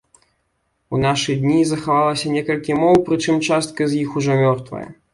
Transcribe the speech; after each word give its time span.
У 0.97 1.01
нашы 1.03 1.35
дні 1.43 1.59
захавалася 1.73 2.33
некалькі 2.39 2.81
моў, 2.81 2.95
прычым 3.13 3.35
частка 3.47 3.81
з 3.93 4.03
іх 4.03 4.09
ужо 4.21 4.43
мёртвая. 4.45 4.87